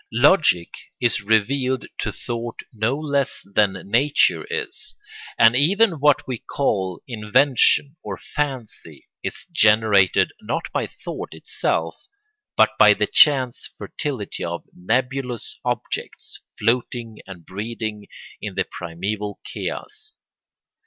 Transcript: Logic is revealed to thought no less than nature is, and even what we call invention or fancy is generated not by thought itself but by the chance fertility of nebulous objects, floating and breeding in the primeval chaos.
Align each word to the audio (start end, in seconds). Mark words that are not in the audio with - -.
Logic 0.11 0.73
is 0.99 1.21
revealed 1.21 1.85
to 1.99 2.11
thought 2.11 2.61
no 2.73 2.97
less 2.97 3.45
than 3.45 3.73
nature 3.87 4.45
is, 4.49 4.95
and 5.37 5.55
even 5.55 5.99
what 5.99 6.27
we 6.27 6.39
call 6.39 7.03
invention 7.07 7.95
or 8.01 8.17
fancy 8.17 9.07
is 9.21 9.45
generated 9.51 10.31
not 10.41 10.63
by 10.73 10.87
thought 10.87 11.29
itself 11.35 12.07
but 12.57 12.75
by 12.79 12.95
the 12.95 13.05
chance 13.05 13.69
fertility 13.77 14.43
of 14.43 14.63
nebulous 14.75 15.59
objects, 15.63 16.41
floating 16.57 17.19
and 17.27 17.45
breeding 17.45 18.07
in 18.41 18.55
the 18.55 18.63
primeval 18.65 19.39
chaos. 19.45 20.17